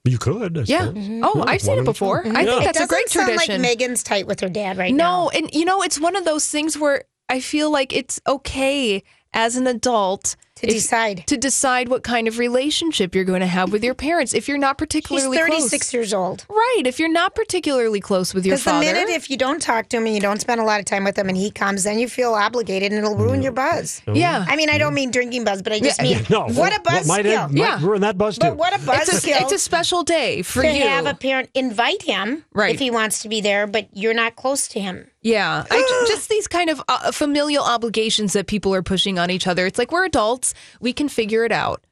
[0.04, 0.58] You could.
[0.58, 0.86] I Yeah.
[0.88, 1.08] suppose.
[1.24, 2.24] Oh, Yeah, I've seen it at a before.
[2.28, 2.46] I Yeah.
[2.46, 3.62] think It that's a doesn't great sound tradition.
[3.62, 5.24] like Meghan's tight with her dad right now.
[5.24, 9.04] no, and you know, it's one of those things where I feel like it's okay
[9.34, 11.28] as an adult To decide.
[11.28, 14.58] to decide what kind of relationship you're going to have with your parents if you're
[14.58, 15.94] not She's particularly 36 close.
[15.94, 16.46] years old.
[16.50, 19.90] Right, if you're not particularly close with your Because the minute if you don't talk
[19.90, 21.84] to him and you don't spend a lot of time with him and he comes,
[21.84, 24.02] then you feel obligated and it'll ruin your buzz.
[24.14, 24.46] yeah.
[24.48, 26.48] I mean, I don't mean drinking buzz, but I just mean Yeah, no.
[26.48, 27.50] what a buzz might, skill.
[27.50, 27.80] might Yeah.
[27.86, 28.48] ruin that buzz too.
[28.48, 30.84] But what a buzz it's a, skill it's a special day for to you.
[30.84, 32.74] To have a parent invite him Right.
[32.74, 35.10] if he wants to be there, but you're not close to him.
[35.26, 39.48] Yeah, I, just these kind of uh, familial obligations that people are pushing on each
[39.48, 39.66] other.
[39.66, 41.84] It's like we're adults; we can figure it out.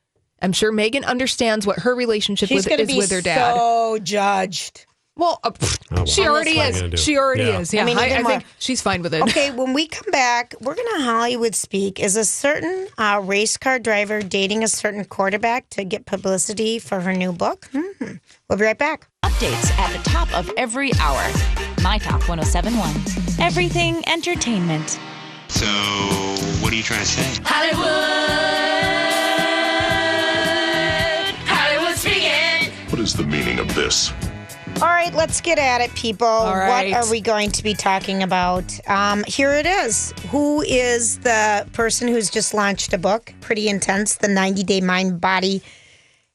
[0.41, 3.21] I'm sure Meghan understands what her relationship She's with, going to is be with her
[3.21, 3.55] dad.
[3.55, 4.85] so judged.
[5.15, 6.05] well, uh, pfft, Oh, well.
[6.05, 6.57] she already is.
[6.57, 6.97] What are you gonna do?
[6.97, 7.59] She already Yeah.
[7.59, 7.73] is.
[7.73, 9.21] Yeah, I mean, I, even I think she's fine with it.
[9.23, 11.99] Okay, when we come back, we're going to Hollywood speak.
[11.99, 16.99] Is a certain uh, race car driver dating a certain quarterback to get publicity for
[17.01, 17.67] her new book?
[17.71, 18.17] Hmm.
[18.49, 19.07] We'll be right back.
[19.23, 21.21] Updates at the top of every hour.
[21.81, 23.45] My Talk 1071.
[23.45, 24.99] Everything entertainment.
[25.47, 25.65] So,
[26.61, 27.41] what are you trying to say?
[27.43, 27.83] Hollywood!
[31.47, 32.71] Hollywood speaking!
[32.89, 34.11] What is the meaning of this?
[34.81, 36.27] All right, let's get at it, people.
[36.27, 36.91] right.
[36.91, 38.65] What are we going to be talking about?
[38.89, 40.13] Um, here it is.
[40.31, 43.33] Who is the person who's just launched a book?
[43.39, 44.15] Pretty intense.
[44.15, 45.61] The 90 day mind, body,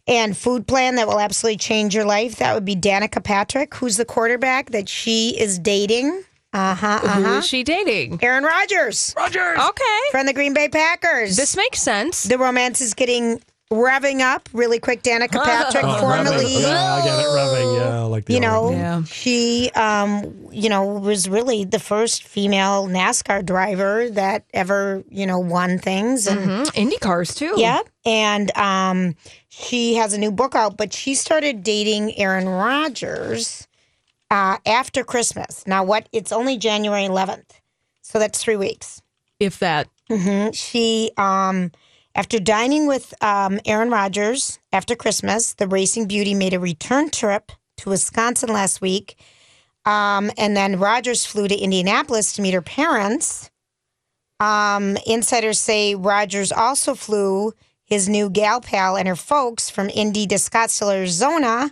[0.09, 2.37] and food plan that will absolutely change your life.
[2.37, 6.25] That would be Danica Patrick, who's the quarterback that she is dating.
[6.53, 7.01] Uh huh.
[7.05, 7.29] Uh-huh.
[7.39, 8.19] is she dating?
[8.23, 9.59] Aaron Rodgers Rogers!
[9.59, 11.37] Okay, from the Green Bay Packers.
[11.37, 12.25] this makes sense.
[12.25, 13.41] the romance is getting
[13.71, 15.03] revving up really quick.
[15.03, 16.63] Danica Patrick, Oh, formerly.
[16.63, 17.27] Yeah, I get it.
[17.27, 17.77] Revving.
[17.79, 19.03] Yeah, I like the you know, Yeah.
[19.05, 25.39] she, um, you know, was really the first female NASCAR driver that ever, you know,
[25.39, 26.27] won things.
[26.27, 26.71] And Mhm.
[26.77, 27.53] Indy cars too.
[27.59, 29.17] yeah, and um,
[29.49, 33.67] she has a new book out, but she started dating Aaron Rodgers
[34.31, 35.67] uh, after Christmas.
[35.67, 36.09] Now, what?
[36.13, 37.61] It's only January 11th,
[38.03, 39.01] so that's three weeks.
[39.41, 39.89] if that.
[40.11, 41.71] hmm She, um,
[42.15, 47.53] after dining with um, Aaron Rodgers after Christmas, the racing beauty made a return trip
[47.79, 49.17] to Wisconsin last week.
[49.85, 53.51] Um, and then Rodgers flew to Indianapolis to meet her parents.
[54.41, 57.53] Um, insiders say Rodgers also flew
[57.89, 61.71] his new gal pal and her folks from Indy to Scottsdale, Arizona.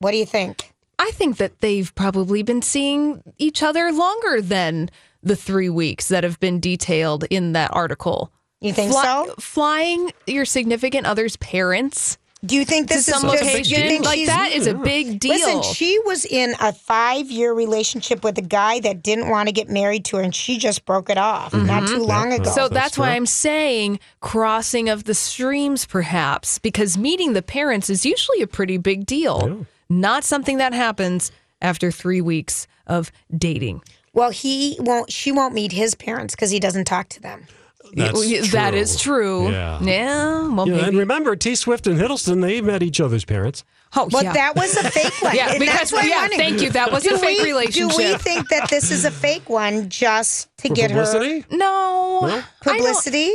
[0.00, 0.74] What do you think?
[0.98, 4.90] I think that they've probably been seeing each other longer than
[5.22, 8.32] the three weeks that have been detailed in that article.
[8.60, 9.34] You think so?
[9.38, 12.18] Flying your significant other's parents.
[12.46, 14.74] Do you think this to is some just- location you think like that is a
[14.74, 15.32] big deal?
[15.32, 19.68] Listen, she was in a five-year relationship with a guy that didn't want to get
[19.68, 22.44] married to her, and she just broke it off not too long ago.
[22.44, 22.52] Mm-hmm.
[22.52, 28.06] So that's, why I'm saying crossing of the streams, perhaps, because meeting the parents is
[28.06, 29.66] usually a pretty big deal.
[29.88, 33.82] Not something that happens after three weeks of dating.
[34.12, 35.10] Well, he won't.
[35.12, 37.46] She won't meet his parents because he doesn't talk to them.
[37.94, 38.78] That's Y- true.
[38.78, 39.50] is true.
[39.50, 39.78] Yeah.
[39.82, 40.48] Yeah.
[40.48, 43.64] Well, Yeah, and remember, T Swift and Hiddleston, they met each other's parents.
[43.96, 44.32] Oh, but yeah.
[44.34, 45.34] that was a fake one.
[45.34, 46.38] Yeah, and because- that's yeah, wondering.
[46.38, 46.70] thank you.
[46.70, 47.96] That was a fake we- relationship.
[47.96, 51.40] Do we think that this is a fake one just to For get publicity?
[51.40, 52.20] her No.
[52.22, 52.42] No?
[52.62, 53.30] publicity?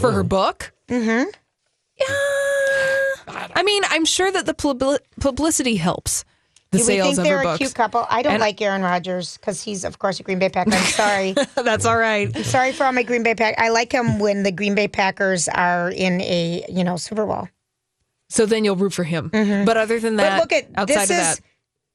[0.00, 0.72] For her book?
[0.88, 1.28] Mm-hmm.
[2.00, 2.06] Yeah.
[3.54, 4.54] I mean, I'm sure that the
[5.20, 6.24] publicity helps
[6.72, 7.58] the Do we sales think of they're her a books.
[7.58, 8.04] cute couple?
[8.10, 10.72] I don't And- like Aaron Rodgers because he's, of course, a Green Bay Packer.
[10.74, 11.32] I'm sorry.
[11.54, 12.34] That's all right.
[12.34, 13.54] I'm sorry for all my Green Bay Pack.
[13.58, 17.48] I like him when the Green Bay Packers are in a you know Super Bowl.
[18.30, 19.28] So then you'll root for him.
[19.30, 20.36] But other than that, Mm-hmm.
[20.38, 21.40] but look at outside this of is.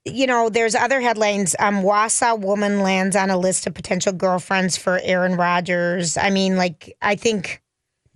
[0.06, 1.56] that, You know, there's other headlines.
[1.60, 6.16] Um, Wausau woman lands on a list of potential girlfriends for Aaron Rodgers.
[6.16, 7.64] I mean, like, I think.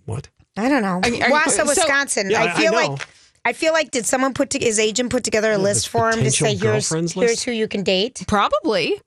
[0.04, 0.28] What?
[0.56, 1.00] I don't know.
[1.02, 2.30] I mean, are you- Wausau, so- Wisconsin.
[2.30, 3.08] Yeah, I- I I feel like.
[3.44, 6.20] I feel like did someone put to, his agent put together a list for him
[6.22, 8.24] to say here's girlfriends here's who you can date?
[8.28, 9.00] probably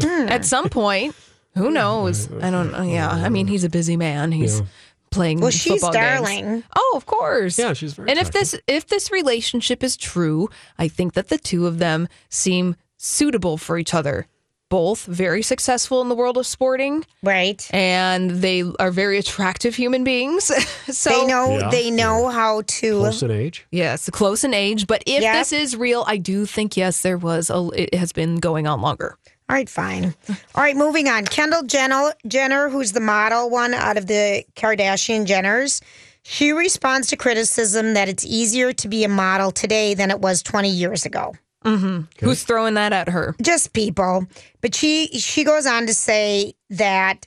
[0.00, 0.28] Hmm.
[0.28, 1.14] at some point.
[1.56, 2.30] Who knows?
[2.40, 2.82] I don't know.
[2.82, 3.10] Yeah.
[3.10, 4.32] I mean, he's a busy man.
[4.32, 4.66] He's Yeah.
[5.10, 6.16] playing Well, she's football games.
[6.22, 6.64] darling.
[6.74, 7.58] Oh, of course.
[7.58, 11.36] Yeah, she's very And if this if this relationship is true, I think that the
[11.38, 14.26] two of them seem suitable for each other.
[14.72, 17.60] Both very successful in the world of sporting, right?
[17.74, 20.44] And they are very attractive human beings.
[20.90, 21.68] so they know Yeah.
[21.70, 23.66] they know how to Close in age.
[23.70, 24.86] Yes, close in age.
[24.86, 25.34] But if Yep.
[25.34, 27.68] this is real, I do think yes, there was a.
[27.74, 29.18] It has been going on longer.
[29.50, 30.14] All right, fine.
[30.54, 31.26] All right, moving on.
[31.26, 35.82] Kendall Jenner, Jenner, who's the model one out of the Kardashian Jenners,
[36.22, 40.42] she responds to criticism that it's easier to be a model today than it was
[40.42, 41.34] 20 years ago.
[41.64, 42.24] Mm-hmm.
[42.24, 43.34] Who's throwing that at her?
[43.42, 44.26] Just people.
[44.60, 47.26] But she she goes on to say that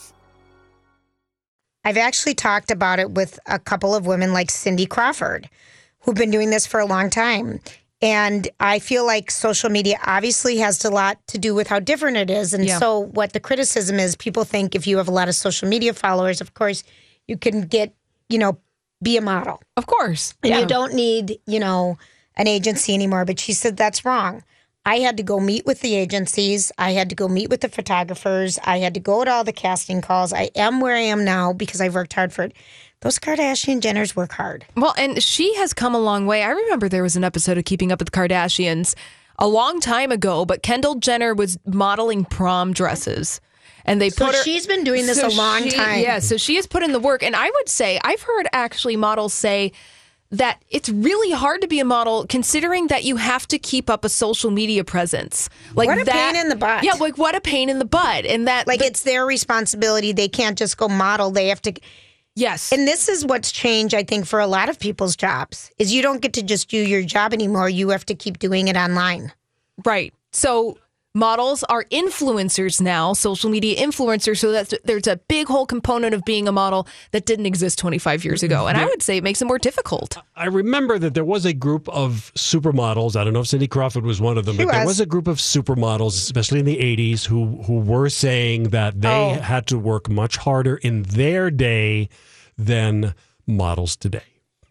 [1.83, 5.49] I've actually talked about it with a couple of women like Cindy Crawford,
[6.01, 7.59] who've been doing this for a long time.
[8.03, 12.17] And I feel like social media obviously has a lot to do with how different
[12.17, 12.53] it is.
[12.53, 12.79] And Yeah.
[12.79, 15.93] so, what the criticism is, people think if you have a lot of social media
[15.93, 16.83] followers, of course,
[17.27, 17.93] you can get,
[18.27, 18.57] you know,
[19.03, 19.61] be a model.
[19.77, 20.33] Of course.
[20.43, 20.59] And Yeah.
[20.59, 21.97] you don't need, you know,
[22.35, 23.23] an agency anymore.
[23.25, 24.43] But she said that's wrong.
[24.85, 26.71] I had to go meet with the agencies.
[26.77, 28.57] I had to go meet with the photographers.
[28.63, 30.33] I had to go to all the casting calls.
[30.33, 32.53] I am where I am now because I've worked hard for it.
[33.01, 34.65] Those Kardashian Jenners work hard.
[34.75, 36.43] Well, and she has come a long way.
[36.43, 38.95] I remember there was an episode of Keeping Up with the Kardashians
[39.39, 43.39] a long time ago, but Kendall Jenner was modeling prom dresses.
[43.85, 46.01] And they So put her, she's been doing this a long she- time.
[46.01, 47.23] Yeah, so she has put in the work.
[47.23, 49.71] And I would say, I've heard actually models say
[50.31, 54.05] that it's really hard to be a model considering that you have to keep up
[54.05, 55.49] a social media presence.
[55.75, 56.83] Like What a that, pain in the butt.
[56.83, 58.25] Yeah, like what a pain in the butt.
[58.25, 60.13] And that Like it's their responsibility.
[60.13, 61.31] They can't just go model.
[61.31, 61.73] They have to.
[62.35, 62.71] Yes.
[62.71, 66.01] And this is what's changed, I think, for a lot of people's jobs is you
[66.01, 67.69] don't get to just do your job anymore.
[67.69, 69.33] You have to keep doing it online.
[69.83, 70.13] Right.
[70.31, 70.77] So
[71.13, 74.37] models are influencers now, social media influencers.
[74.39, 78.23] So that's there's a big whole component of being a model that didn't exist 25
[78.23, 80.17] years ago, and I would say it makes it more difficult.
[80.35, 83.15] I remember that there was a group of supermodels.
[83.15, 84.87] I don't know if Cindy Crawford was one of them, She but there was.
[84.93, 89.09] was a group of supermodels, especially in the 80s, who, who were saying that they
[89.37, 89.41] Oh.
[89.41, 92.09] had to work much harder in their day
[92.57, 93.13] than
[93.45, 94.21] models today.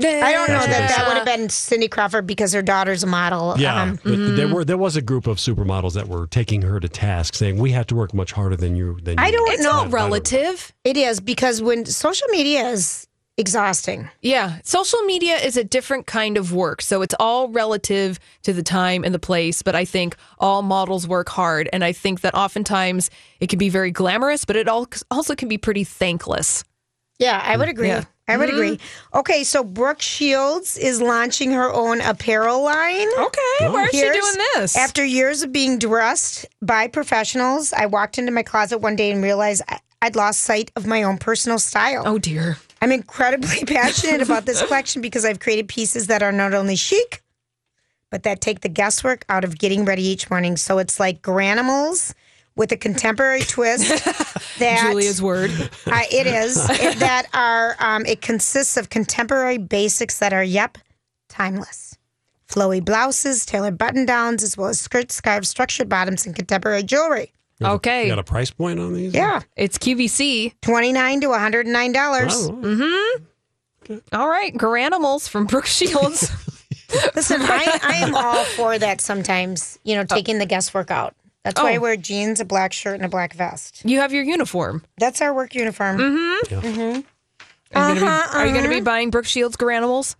[0.04, 3.54] I don't know that that would have been Cindy Crawford because her daughter's a model.
[3.58, 6.80] Yeah, Um, but there were there was a group of supermodels that were taking her
[6.80, 8.98] to task, saying we have to work much harder than you.
[9.02, 9.72] Than I don't It's know.
[9.72, 10.72] all relative.
[10.84, 14.08] It is because when social media is exhausting.
[14.20, 16.82] Yeah, social media is a different kind of work.
[16.82, 19.62] So it's all relative to the time and the place.
[19.62, 21.68] But I think all models work hard.
[21.72, 25.48] And I think that oftentimes it can be very glamorous, but it al- also can
[25.48, 26.64] be pretty thankless.
[27.18, 27.88] Yeah, I would agree.
[27.88, 28.04] Yeah.
[28.30, 28.52] I would Mhm.
[28.52, 28.80] agree.
[29.14, 33.08] Okay, so Brooke Shields is launching her own apparel line.
[33.18, 34.76] Okay, where is she doing this?
[34.76, 39.22] After years of being dressed by professionals, I walked into my closet one day and
[39.22, 42.04] realized I- I'd lost sight of my own personal style.
[42.06, 42.56] Oh dear.
[42.80, 47.22] I'm incredibly passionate about this collection because I've created pieces that are not only chic,
[48.10, 50.56] but that take the guesswork out of getting ready each morning.
[50.56, 52.14] So it's like Garanimals
[52.60, 53.88] with a contemporary twist.
[54.58, 55.50] that Julia's word.
[55.86, 57.74] uh, it is it- that are.
[57.80, 60.76] Um, it consists of contemporary basics that are yep,
[61.30, 61.96] timeless.
[62.46, 67.32] Flowy blouses, tailored button downs, as well as skirts, scarves, structured bottoms, and contemporary jewelry.
[67.62, 68.02] Okay.
[68.04, 69.14] You got a price point on these?
[69.14, 70.52] Yeah, It's QVC.
[70.60, 72.34] twenty nine to one hundred nine dollars.
[72.48, 73.98] Oh, Mm-hmm.
[74.12, 76.30] All right, Garanimals from Brooke Shields.
[77.16, 79.00] Listen, I, I am all for that.
[79.00, 81.14] Sometimes, you know, taking the guesswork out.
[81.44, 81.80] That's why I Oh.
[81.80, 83.82] wear jeans, a black shirt, and a black vest.
[83.84, 84.84] you have your uniform.
[84.98, 85.98] That's our work uniform.
[85.98, 86.54] Mm-hmm.
[86.54, 87.00] Mm-hmm.
[87.78, 88.84] Are you gonna be, Uh-huh, are you going to be uh-huh.
[88.84, 90.16] buying Brooke Shields Garanimals?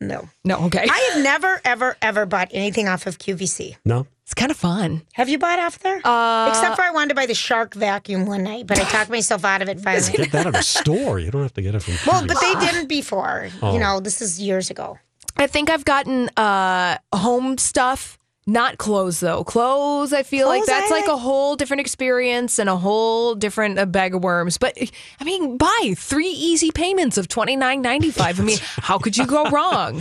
[0.00, 0.64] No, No.
[0.64, 0.84] Okay.
[0.90, 3.76] I have never, ever, ever bought anything off of QVC.
[3.84, 4.08] No.
[4.24, 5.02] it's kind of fun.
[5.12, 6.00] Have you bought off there?
[6.04, 9.10] Uh, Except for I wanted to buy the shark vacuum one night, but I talked
[9.18, 10.10] myself out of it finally.
[10.16, 11.20] Get that at a store.
[11.20, 11.94] You don't have to get it from.
[12.04, 13.48] well, but they didn't before.
[13.62, 13.74] Oh.
[13.74, 14.98] You know, this is years ago.
[15.36, 18.18] I think I've gotten uh, home stuff.
[18.46, 19.44] Not clothes though.
[19.44, 22.76] Clothes, I feel like Clothes, I that's like like- a whole different experience and a
[22.76, 24.58] whole different uh, bag of worms.
[24.58, 24.76] But
[25.20, 28.40] I mean, buy three easy payments of twenty nine ninety five.
[28.40, 30.00] I mean, how could you go wrong?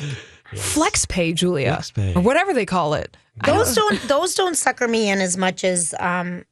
[0.56, 2.14] Flex pay, Julia, Flex pay.
[2.16, 3.16] or whatever they call it.
[3.42, 6.44] I Those don't those don't sucker me in as much as um,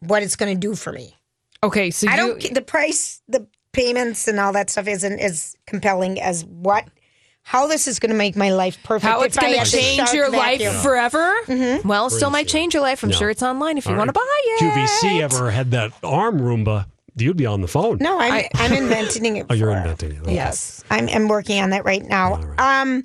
[0.00, 1.16] what it's going to do for me.
[1.62, 2.54] Okay, so I you, don't.
[2.54, 6.86] The price, the payments, and all that stuff isn't as compelling as what.
[7.46, 9.04] How this is going to make my life perfect.
[9.04, 10.82] how it's going to change shark your life vacuum.
[10.82, 11.34] forever?
[11.46, 11.84] Mhm.
[11.84, 12.52] Well, it still might Crazy.
[12.58, 13.02] change your life.
[13.02, 13.16] I'm No.
[13.16, 14.60] sure it's online if you All want to buy it.
[14.60, 16.86] QVC ever had that arm Roomba,
[17.16, 17.98] you'd be on the phone.
[18.00, 19.46] No, I'm I- I'm inventing it.
[19.50, 20.22] Oh, you're inventing it.
[20.22, 20.34] Okay.
[20.34, 20.82] Yes.
[20.90, 22.36] I'm, I'm working on that right now.
[22.36, 22.80] All right.
[22.82, 23.02] Um,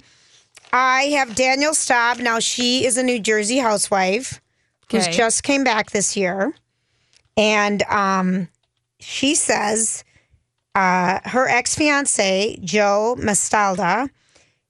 [0.72, 2.20] I have Danielle Staub.
[2.20, 4.40] Now she is a New Jersey housewife
[4.90, 6.54] who's just came back this year,
[7.36, 8.48] and um,
[9.00, 10.04] she says
[10.76, 14.10] uh, her ex fiance Joe Mastalda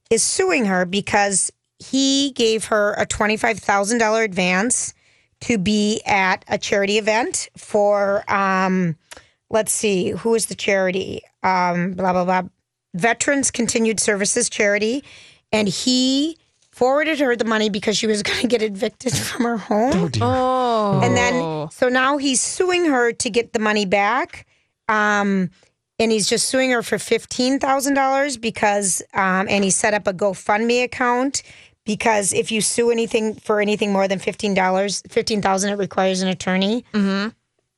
[0.10, 4.94] is suing her because he gave her a twenty five thousand dollar advance
[5.42, 8.96] to be at a charity event for um,
[9.50, 11.22] let's see who is the charity?
[11.44, 12.44] Um, blah blah blah.
[12.96, 15.04] Veterans Continued Services Charity,
[15.52, 16.38] and he
[16.72, 20.12] forwarded her the money because she was going to get evicted from her home.
[20.22, 24.48] Oh, And then, so now he's suing her to get the money back.
[24.88, 25.52] Um,
[26.00, 30.84] and he's just suing her for $15,000 because, um, and he set up a GoFundMe
[30.84, 31.44] account
[31.86, 36.84] because if you sue anything for anything more than $15, 15000 it requires an attorney.
[36.94, 37.30] Mm-hmm.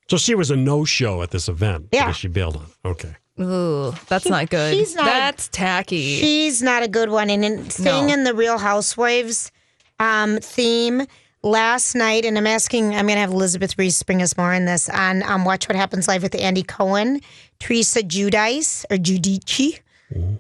[0.10, 1.88] So she was a no show at this event.
[1.92, 2.06] Yeah.
[2.06, 2.66] because She bailed on.
[2.84, 3.16] Okay.
[3.40, 4.74] Ooh, that's not good.
[4.76, 6.18] she's not- that's tacky.
[6.20, 7.30] She's not a good one.
[7.30, 8.14] And in staying No.
[8.14, 9.52] in the Real Housewives
[10.00, 11.04] um, theme
[11.44, 14.66] last night, and I'm asking, I'm going to have Elizabeth Reese bring us more on
[14.66, 17.22] this on um, Watch What Happens Live with Andy Cohen,
[17.60, 19.80] Teresa Giudice or Judici,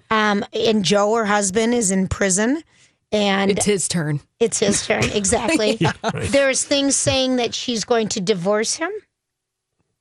[0.09, 2.63] um, and Joe, her husband, is in prison.
[3.13, 4.21] And it's his turn.
[4.39, 5.77] it's his turn, exactly.
[6.13, 8.89] There's things saying that she's going to divorce him,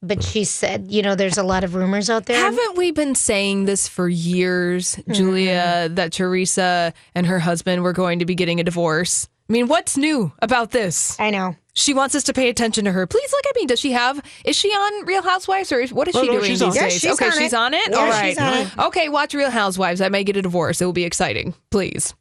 [0.00, 2.36] but she said, you know, there's a lot of rumors out there.
[2.36, 5.12] Haven't we been saying this for years, Mm-hmm.
[5.12, 9.28] Julia, that Teresa and her husband were going to be getting a divorce?
[9.50, 11.18] I mean, what's new about this?
[11.18, 11.56] I know.
[11.72, 13.04] She wants us to pay attention to her.
[13.08, 13.66] Please look at me.
[13.66, 14.24] Does she have?
[14.44, 16.68] Is she on Real Housewives or is, what is Oh, she no, doing she's these
[16.68, 16.74] on.
[16.76, 17.00] Yeah, days?
[17.00, 17.56] she's okay, on she's it.
[17.56, 17.90] on it.
[17.90, 18.78] Yeah, All she's on it.
[18.78, 20.00] Okay, watch Real Housewives.
[20.00, 20.80] I may get a divorce.
[20.80, 21.54] It will be exciting.
[21.70, 22.14] Please.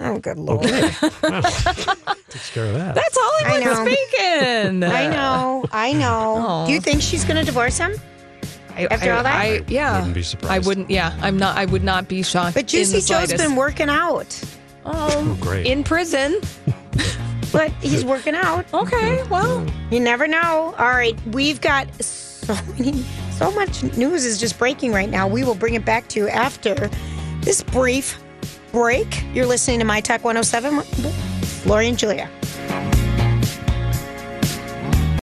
[0.00, 0.64] Oh, good lord.
[0.64, 0.90] Okay.
[1.22, 1.42] Well,
[2.30, 2.96] takes care of that.
[2.96, 3.84] That's all I I was know.
[3.84, 4.82] speaking.
[4.90, 5.64] I know.
[5.70, 6.34] I know.
[6.36, 6.66] Aw.
[6.66, 7.92] Do you think she's going to divorce him?
[8.76, 9.34] I, After I- all that?
[9.36, 9.98] I, yeah.
[9.98, 10.52] Wouldn't be surprised.
[10.52, 10.90] I wouldn't.
[10.90, 11.56] Yeah, I'm not.
[11.56, 12.54] I would not be shocked.
[12.54, 13.36] But in Juicy the Joe's slightest.
[13.44, 14.40] been working out.
[14.90, 15.66] Um, oh, great.
[15.66, 16.40] in prison.
[17.52, 18.72] But he's working out.
[18.72, 20.72] Okay, well, You never know.
[20.78, 25.26] All right, we've got so many, so much news is just breaking right now.
[25.26, 26.88] We will bring it back to you after
[27.40, 28.22] this brief
[28.70, 29.24] break.
[29.34, 30.84] You're listening to My Talk 107,
[31.68, 32.30] Lori and Julia.